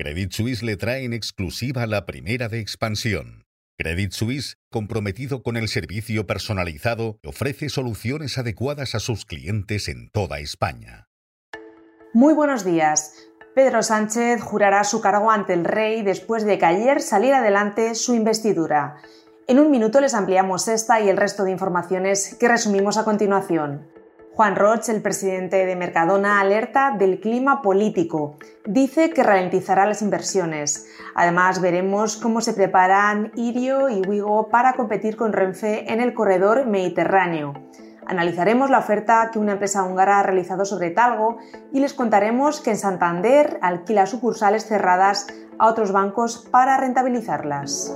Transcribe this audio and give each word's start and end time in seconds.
Credit 0.00 0.30
Suisse 0.30 0.62
le 0.62 0.76
trae 0.76 1.02
en 1.02 1.12
exclusiva 1.12 1.84
la 1.88 2.06
primera 2.06 2.48
de 2.48 2.60
expansión. 2.60 3.42
Credit 3.76 4.12
Suisse, 4.12 4.56
comprometido 4.70 5.42
con 5.42 5.56
el 5.56 5.66
servicio 5.66 6.24
personalizado, 6.24 7.18
ofrece 7.26 7.68
soluciones 7.68 8.38
adecuadas 8.38 8.94
a 8.94 9.00
sus 9.00 9.24
clientes 9.24 9.88
en 9.88 10.08
toda 10.10 10.38
España. 10.38 11.08
Muy 12.14 12.32
buenos 12.32 12.64
días. 12.64 13.12
Pedro 13.56 13.82
Sánchez 13.82 14.40
jurará 14.40 14.84
su 14.84 15.00
cargo 15.00 15.32
ante 15.32 15.54
el 15.54 15.64
rey 15.64 16.02
después 16.02 16.44
de 16.44 16.58
que 16.58 16.66
ayer 16.66 17.02
saliera 17.02 17.38
adelante 17.38 17.96
su 17.96 18.14
investidura. 18.14 18.98
En 19.48 19.58
un 19.58 19.68
minuto 19.68 20.00
les 20.00 20.14
ampliamos 20.14 20.68
esta 20.68 21.00
y 21.00 21.08
el 21.08 21.16
resto 21.16 21.42
de 21.42 21.50
informaciones 21.50 22.36
que 22.38 22.46
resumimos 22.46 22.98
a 22.98 23.04
continuación. 23.04 23.97
Juan 24.38 24.54
Roch, 24.54 24.88
el 24.88 25.02
presidente 25.02 25.66
de 25.66 25.74
Mercadona, 25.74 26.38
alerta 26.38 26.94
del 26.96 27.18
clima 27.18 27.60
político. 27.60 28.36
Dice 28.64 29.10
que 29.10 29.24
ralentizará 29.24 29.84
las 29.84 30.00
inversiones. 30.00 30.86
Además, 31.16 31.60
veremos 31.60 32.16
cómo 32.16 32.40
se 32.40 32.52
preparan 32.52 33.32
Irio 33.34 33.88
y 33.88 34.00
Wigo 34.06 34.48
para 34.48 34.74
competir 34.74 35.16
con 35.16 35.32
Renfe 35.32 35.92
en 35.92 36.00
el 36.00 36.14
corredor 36.14 36.66
mediterráneo. 36.66 37.52
Analizaremos 38.06 38.70
la 38.70 38.78
oferta 38.78 39.28
que 39.32 39.40
una 39.40 39.54
empresa 39.54 39.82
húngara 39.82 40.20
ha 40.20 40.22
realizado 40.22 40.64
sobre 40.64 40.90
Talgo 40.90 41.38
y 41.72 41.80
les 41.80 41.92
contaremos 41.92 42.60
que 42.60 42.70
en 42.70 42.76
Santander 42.76 43.58
alquila 43.60 44.06
sucursales 44.06 44.68
cerradas 44.68 45.26
a 45.58 45.66
otros 45.66 45.90
bancos 45.90 46.46
para 46.48 46.76
rentabilizarlas. 46.76 47.92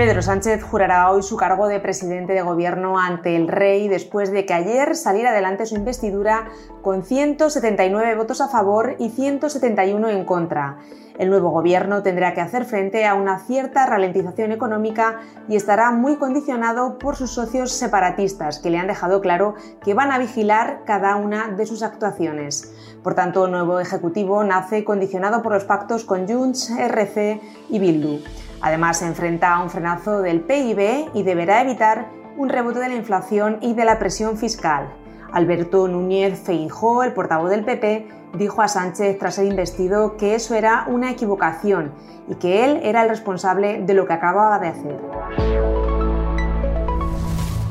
Pedro 0.00 0.22
Sánchez 0.22 0.62
jurará 0.62 1.10
hoy 1.10 1.22
su 1.22 1.36
cargo 1.36 1.68
de 1.68 1.78
presidente 1.78 2.32
de 2.32 2.40
gobierno 2.40 2.98
ante 2.98 3.36
el 3.36 3.48
rey 3.48 3.86
después 3.86 4.32
de 4.32 4.46
que 4.46 4.54
ayer 4.54 4.96
saliera 4.96 5.28
adelante 5.28 5.66
su 5.66 5.74
investidura 5.74 6.48
con 6.82 7.02
179 7.02 8.14
votos 8.16 8.40
a 8.40 8.48
favor 8.48 8.96
y 8.98 9.10
171 9.10 10.08
en 10.08 10.24
contra. 10.24 10.78
El 11.18 11.28
nuevo 11.28 11.50
gobierno 11.50 12.02
tendrá 12.02 12.32
que 12.32 12.40
hacer 12.40 12.64
frente 12.64 13.04
a 13.04 13.14
una 13.14 13.40
cierta 13.40 13.84
ralentización 13.84 14.52
económica 14.52 15.20
y 15.48 15.56
estará 15.56 15.90
muy 15.90 16.16
condicionado 16.16 16.98
por 16.98 17.14
sus 17.14 17.32
socios 17.32 17.72
separatistas, 17.72 18.58
que 18.58 18.70
le 18.70 18.78
han 18.78 18.86
dejado 18.86 19.20
claro 19.20 19.54
que 19.84 19.92
van 19.92 20.12
a 20.12 20.18
vigilar 20.18 20.80
cada 20.86 21.16
una 21.16 21.48
de 21.48 21.66
sus 21.66 21.82
actuaciones. 21.82 22.72
Por 23.02 23.14
tanto, 23.14 23.44
el 23.44 23.50
nuevo 23.50 23.80
ejecutivo 23.80 24.42
nace 24.44 24.82
condicionado 24.82 25.42
por 25.42 25.52
los 25.52 25.64
pactos 25.64 26.04
con 26.04 26.26
Junts, 26.26 26.70
RC 26.70 27.40
y 27.68 27.78
Bildu. 27.78 28.20
Además, 28.62 29.00
se 29.00 29.06
enfrenta 29.06 29.52
a 29.52 29.62
un 29.62 29.68
frenazo 29.68 30.22
del 30.22 30.40
PIB 30.40 31.10
y 31.12 31.22
deberá 31.22 31.60
evitar 31.60 32.08
un 32.38 32.48
rebote 32.48 32.78
de 32.78 32.88
la 32.88 32.94
inflación 32.94 33.58
y 33.60 33.74
de 33.74 33.84
la 33.84 33.98
presión 33.98 34.38
fiscal. 34.38 34.88
Alberto 35.32 35.88
Núñez 35.88 36.40
Feijó, 36.40 37.02
el 37.02 37.12
portavoz 37.12 37.50
del 37.50 37.64
PP, 37.64 38.08
dijo 38.34 38.62
a 38.62 38.68
Sánchez 38.68 39.18
tras 39.18 39.34
ser 39.36 39.46
investido 39.46 40.16
que 40.16 40.34
eso 40.34 40.54
era 40.54 40.86
una 40.88 41.10
equivocación 41.10 41.92
y 42.28 42.34
que 42.36 42.64
él 42.64 42.80
era 42.82 43.02
el 43.02 43.08
responsable 43.08 43.82
de 43.82 43.94
lo 43.94 44.06
que 44.06 44.12
acababa 44.12 44.58
de 44.58 44.68
hacer. 44.68 45.59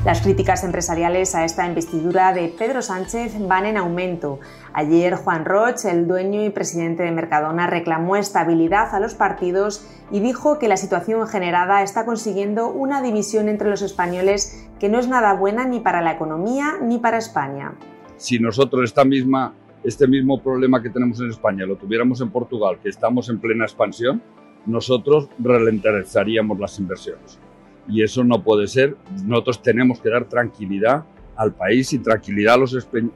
Las 0.10 0.22
críticas 0.22 0.64
empresariales 0.64 1.36
a 1.36 1.46
esta 1.46 1.68
investidura 1.68 2.34
de 2.34 2.48
Pedro 2.48 2.82
Sánchez 2.82 3.36
van 3.48 3.68
en 3.68 3.78
aumento. 3.78 4.40
Ayer 4.74 5.14
Juan 5.14 5.46
Roch, 5.46 5.86
el 5.86 6.08
dueño 6.08 6.44
y 6.44 6.50
presidente 6.50 7.04
de 7.04 7.12
Mercadona, 7.12 7.68
reclamó 7.68 8.16
estabilidad 8.16 8.96
a 8.96 9.00
los 9.00 9.14
partidos 9.14 9.88
y 10.10 10.20
dijo 10.20 10.58
que 10.58 10.68
la 10.68 10.78
situación 10.78 11.28
generada 11.28 11.84
está 11.84 12.08
consiguiendo 12.08 12.70
una 12.72 13.04
división 13.04 13.50
entre 13.50 13.70
los 13.70 13.84
españoles 13.84 14.68
que 14.80 14.90
no 14.90 14.98
es 14.98 15.08
nada 15.08 15.36
buena 15.36 15.68
ni 15.68 15.80
para 15.80 16.02
la 16.02 16.14
economía 16.14 16.80
ni 16.82 16.98
para 16.98 17.20
España. 17.20 17.76
Si 18.18 18.40
nosotros 18.40 18.86
esta 18.86 19.06
misma, 19.06 19.54
este 19.84 20.08
mismo 20.08 20.42
problema 20.42 20.82
que 20.82 20.90
tenemos 20.90 21.20
en 21.22 21.30
España 21.30 21.68
lo 21.68 21.76
tuviéramos 21.76 22.20
en 22.22 22.32
Portugal, 22.32 22.80
que 22.82 22.90
estamos 22.90 23.30
en 23.30 23.40
plena 23.40 23.66
expansión, 23.66 24.23
nosotros 24.66 25.30
ralentizaríamos 25.38 26.58
las 26.58 26.80
inversiones 26.80 27.40
y 27.90 28.04
eso 28.04 28.23
no 28.23 28.42
puede 28.44 28.68
ser. 28.68 28.95
Nosotros 29.26 29.61
tenemos 29.61 30.00
que 30.00 30.10
dar 30.10 30.26
tranquilidad 30.26 31.04
al 31.36 31.54
país 31.54 31.92
y 31.94 32.00
tranquilidad 32.00 32.55
a 32.55 32.58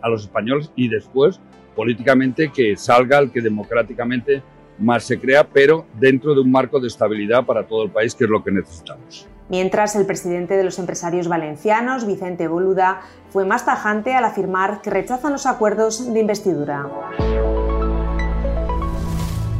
los, 0.09 0.23
españoles 0.23 0.72
y 0.75 0.88
después 0.88 1.39
políticamente 1.75 2.51
que 2.51 2.75
salga 2.78 3.19
el 3.19 3.31
que 3.31 3.41
democráticamente 3.41 4.41
más 4.79 5.03
se 5.03 5.19
crea, 5.19 5.47
pero 5.47 5.85
dentro 6.00 6.34
de 6.34 6.41
un 6.41 6.51
marco 6.51 6.79
de 6.79 6.88
estabilidad 6.88 7.45
para 7.45 7.66
todo 7.67 7.84
el 7.84 7.91
país, 7.91 8.16
que 8.16 8.23
es 8.23 8.29
lo 8.29 8.44
que 8.44 8.51
necesitamos. 8.51 9.28
Mientras 9.50 9.95
el 9.95 10.06
presidente 10.06 10.56
de 10.56 10.63
los 10.63 10.79
empresarios 10.79 11.28
valencianos, 11.28 12.07
Vicente 12.07 12.47
Boluda, 12.47 13.01
fue 13.29 13.45
más 13.45 13.66
tajante 13.66 14.13
al 14.13 14.23
afirmar 14.23 14.81
que 14.81 14.90
rechazan 14.90 15.34
los 15.34 15.45
acuerdos 15.45 16.13
de 16.13 16.19
investidura. 16.19 16.88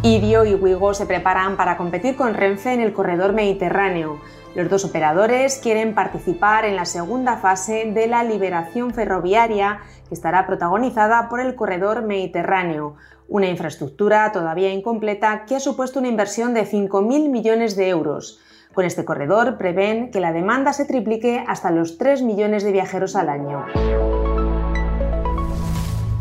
Idio 0.06 0.44
y 0.44 0.54
Wigo 0.54 0.94
se 0.94 1.06
preparan 1.06 1.56
para 1.56 1.78
competir 1.78 2.18
con 2.18 2.34
Renfe 2.34 2.74
en 2.74 2.82
el 2.82 2.92
corredor 2.92 3.32
mediterráneo. 3.32 4.20
Los 4.54 4.70
dos 4.70 4.84
operadores 4.84 5.60
quieren 5.64 5.96
participar 5.96 6.66
en 6.66 6.76
la 6.76 6.84
segunda 6.84 7.38
fase 7.38 7.90
de 7.94 8.08
la 8.08 8.22
liberación 8.26 8.94
ferroviaria 8.94 9.80
que 10.10 10.14
estará 10.14 10.46
protagonizada 10.46 11.30
por 11.30 11.40
el 11.40 11.56
corredor 11.56 12.04
mediterráneo, 12.04 12.98
una 13.30 13.48
infraestructura 13.48 14.30
todavía 14.34 14.74
incompleta 14.74 15.46
que 15.46 15.56
ha 15.56 15.62
supuesto 15.62 16.00
una 16.00 16.10
inversión 16.10 16.54
de 16.54 16.66
5.000 16.66 17.30
millones 17.30 17.78
de 17.78 17.88
euros. 17.88 18.42
Con 18.74 18.84
este 18.84 19.06
corredor 19.06 19.58
prevén 19.58 20.12
que 20.12 20.20
la 20.20 20.34
demanda 20.34 20.74
se 20.74 20.84
triplique 20.84 21.46
hasta 21.48 21.72
los 21.72 21.98
3 21.98 22.24
millones 22.24 22.66
de 22.66 22.74
viajeros 22.74 23.16
al 23.16 23.30
año. 23.30 23.66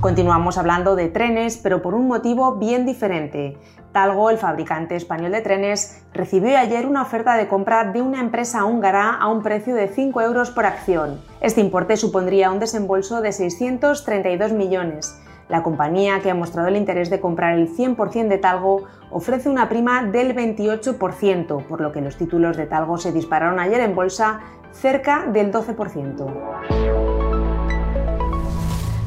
Continuamos 0.02 0.58
hablando 0.58 0.96
de 0.96 1.06
trenes, 1.06 1.56
pero 1.56 1.80
por 1.80 1.94
un 1.94 2.08
motivo 2.08 2.56
bien 2.56 2.84
diferente. 2.84 3.56
Talgo, 3.92 4.30
el 4.30 4.36
fabricante 4.36 4.96
español 4.96 5.30
de 5.30 5.42
trenes, 5.42 6.04
recibió 6.12 6.58
ayer 6.58 6.86
una 6.86 7.02
oferta 7.02 7.36
de 7.36 7.46
compra 7.46 7.84
de 7.92 8.02
una 8.02 8.18
empresa 8.18 8.64
húngara 8.64 9.14
a 9.14 9.28
un 9.28 9.44
precio 9.44 9.76
de 9.76 9.86
5 9.86 10.20
euros 10.22 10.50
por 10.50 10.66
acción. 10.66 11.20
Este 11.41 11.60
importe 11.60 11.96
supondría 11.96 12.50
un 12.50 12.58
desembolso 12.58 13.20
de 13.20 13.30
632 13.30 14.50
millones. 14.50 15.16
La 15.48 15.62
compañía, 15.62 16.18
que 16.20 16.32
ha 16.32 16.34
mostrado 16.34 16.66
el 16.66 16.76
interés 16.76 17.08
de 17.08 17.20
comprar 17.20 17.54
el 17.54 17.68
100% 17.72 18.26
de 18.26 18.38
Talgo, 18.38 18.88
ofrece 19.12 19.48
una 19.48 19.68
prima 19.68 20.02
del 20.02 20.34
28%, 20.34 21.64
por 21.68 21.80
lo 21.80 21.92
que 21.92 22.00
los 22.00 22.16
títulos 22.16 22.56
de 22.56 22.66
Talgo 22.66 22.98
se 22.98 23.12
dispararon 23.12 23.60
ayer 23.60 23.78
en 23.78 23.94
bolsa 23.94 24.41
cerca 24.72 25.26
del 25.26 25.52
12%. 25.52 26.81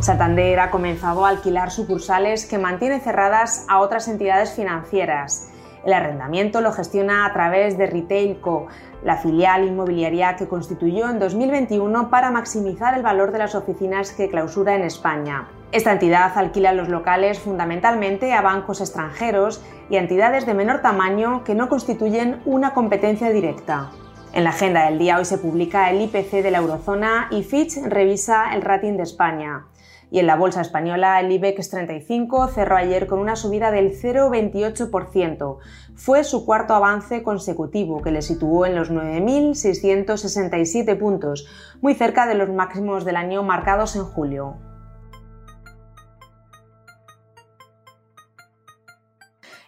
Santander 0.05 0.59
ha 0.59 0.69
comenzado 0.69 1.25
a 1.25 1.29
alquilar 1.29 1.71
sucursales 1.71 2.45
que 2.45 2.59
mantiene 2.59 2.99
cerradas 2.99 3.65
a 3.67 3.79
otras 3.79 4.07
entidades 4.07 4.53
financieras. 4.53 5.49
El 5.83 5.93
arrendamiento 5.93 6.61
lo 6.61 6.71
gestiona 6.73 7.25
a 7.25 7.33
través 7.33 7.75
de 7.79 7.87
Retailco, 7.87 8.67
la 9.03 9.17
filial 9.17 9.63
inmobiliaria 9.63 10.35
que 10.35 10.47
constituyó 10.47 11.09
en 11.09 11.17
2021 11.17 12.11
para 12.11 12.29
maximizar 12.29 12.95
el 12.95 13.01
valor 13.01 13.31
de 13.31 13.39
las 13.39 13.55
oficinas 13.55 14.11
que 14.11 14.29
clausura 14.29 14.75
en 14.75 14.83
España. 14.83 15.47
Esta 15.71 15.93
entidad 15.93 16.37
alquila 16.37 16.71
los 16.71 16.87
locales 16.87 17.39
fundamentalmente 17.39 18.31
a 18.31 18.43
bancos 18.43 18.81
extranjeros 18.81 19.63
y 19.89 19.95
a 19.95 20.01
entidades 20.01 20.45
de 20.45 20.53
menor 20.53 20.83
tamaño 20.83 21.43
que 21.43 21.55
no 21.55 21.67
constituyen 21.67 22.43
una 22.45 22.75
competencia 22.75 23.31
directa. 23.31 23.89
En 24.33 24.43
la 24.43 24.51
agenda 24.51 24.85
del 24.85 24.99
día 24.99 25.17
hoy 25.17 25.25
se 25.25 25.39
publica 25.39 25.89
el 25.89 25.99
IPC 25.99 26.43
de 26.43 26.51
la 26.51 26.59
eurozona 26.59 27.27
y 27.31 27.41
Fitch 27.41 27.77
revisa 27.87 28.53
el 28.53 28.61
rating 28.61 28.97
de 28.97 29.03
España. 29.03 29.65
Y 30.11 30.19
en 30.19 30.27
la 30.27 30.35
bolsa 30.35 30.61
española, 30.61 31.19
el 31.19 31.31
IBEX 31.31 31.69
35 31.69 32.49
cerró 32.49 32.77
ayer 32.77 33.07
con 33.07 33.17
una 33.19 33.35
subida 33.35 33.71
del 33.71 33.91
0,28%. 33.91 35.57
Fue 35.95 36.23
su 36.23 36.45
cuarto 36.45 36.75
avance 36.75 37.23
consecutivo, 37.23 38.01
que 38.01 38.11
le 38.11 38.21
situó 38.21 38.65
en 38.65 38.75
los 38.75 38.91
9.667 38.91 40.99
puntos, 40.99 41.47
muy 41.81 41.95
cerca 41.95 42.27
de 42.27 42.35
los 42.35 42.49
máximos 42.49 43.05
del 43.05 43.15
año 43.15 43.43
marcados 43.43 43.95
en 43.95 44.03
julio. 44.03 44.57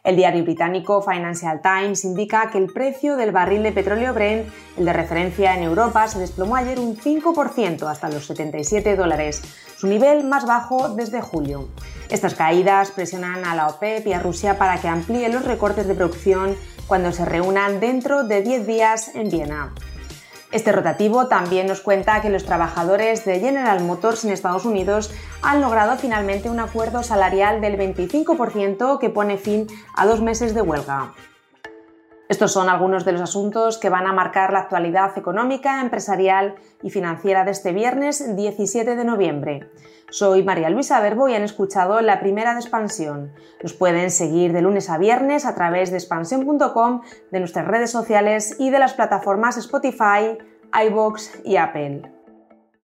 El 0.07 0.15
diario 0.15 0.41
británico 0.45 1.01
Financial 1.01 1.59
Times 1.61 2.05
indica 2.05 2.49
que 2.49 2.57
el 2.57 2.71
precio 2.71 3.17
del 3.17 3.33
barril 3.33 3.61
de 3.61 3.73
petróleo 3.73 4.13
Brent, 4.13 4.47
el 4.77 4.85
de 4.85 4.93
referencia 4.93 5.53
en 5.53 5.63
Europa, 5.63 6.07
se 6.07 6.17
desplomó 6.17 6.55
ayer 6.55 6.79
un 6.79 6.95
5% 6.95 7.85
hasta 7.91 8.07
los 8.07 8.25
77 8.25 8.95
dólares, 8.95 9.41
su 9.75 9.87
nivel 9.87 10.23
más 10.23 10.45
bajo 10.45 10.87
desde 10.95 11.19
julio. 11.19 11.67
Estas 12.09 12.35
caídas 12.35 12.91
presionan 12.91 13.43
a 13.43 13.53
la 13.53 13.67
OPEP 13.67 14.07
y 14.07 14.13
a 14.13 14.21
Rusia 14.21 14.57
para 14.57 14.79
que 14.79 14.87
amplíe 14.87 15.27
los 15.27 15.43
recortes 15.43 15.89
de 15.89 15.95
producción 15.95 16.55
cuando 16.87 17.11
se 17.11 17.25
reúnan 17.25 17.81
dentro 17.81 18.23
de 18.23 18.41
10 18.41 18.65
días 18.65 19.13
en 19.13 19.29
Viena. 19.29 19.73
Este 20.51 20.71
rotativo 20.71 21.27
también 21.27 21.67
nos 21.67 21.81
cuenta 21.81 22.21
que 22.21 22.29
los 22.29 22.45
trabajadores 22.45 23.25
de 23.25 23.41
General 23.41 23.83
Motors 23.83 24.23
en 24.23 24.31
Estados 24.31 24.63
Unidos 24.63 25.11
han 25.41 25.59
logrado 25.59 25.97
finalmente 25.97 26.49
un 26.49 26.61
acuerdo 26.61 27.03
salarial 27.03 27.59
del 27.59 27.77
25% 27.77 28.97
que 28.97 29.09
pone 29.09 29.37
fin 29.37 29.67
a 29.93 30.05
dos 30.05 30.21
meses 30.21 30.53
de 30.53 30.61
huelga. 30.61 31.13
Estos 32.29 32.51
son 32.51 32.67
algunos 32.67 33.05
de 33.05 33.13
los 33.13 33.21
asuntos 33.21 33.77
que 33.77 33.89
van 33.89 34.05
a 34.05 34.11
marcar 34.11 34.51
la 34.51 34.59
actualidad 34.59 35.17
económica, 35.17 35.81
empresarial 35.81 36.55
y 36.81 36.89
financiera 36.89 37.45
de 37.45 37.51
este 37.51 37.71
viernes 37.71 38.35
17 38.35 38.95
de 38.97 39.05
noviembre. 39.05 39.71
Soy 40.09 40.43
María 40.43 40.69
Luisa 40.69 40.99
Verbo 40.99 41.29
y 41.29 41.35
han 41.35 41.43
escuchado 41.43 42.01
la 42.01 42.19
primera 42.19 42.53
de 42.53 42.59
expansión. 42.59 43.31
Nos 43.61 43.73
pueden 43.73 44.11
seguir 44.11 44.51
de 44.51 44.61
lunes 44.61 44.89
a 44.89 44.97
viernes 44.97 45.45
a 45.45 45.55
través 45.55 45.91
de 45.91 45.97
expansión.com, 45.97 47.01
de 47.31 47.39
nuestras 47.39 47.67
redes 47.67 47.91
sociales 47.91 48.55
y 48.59 48.71
de 48.71 48.79
las 48.79 48.93
plataformas 48.93 49.57
Spotify, 49.57 50.37
iBox 50.73 51.41
y 51.45 51.55
Apple. 51.55 52.16